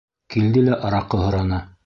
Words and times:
Килде 0.35 0.63
лә 0.69 0.79
араҡы 0.89 1.21
һораны. 1.27 1.63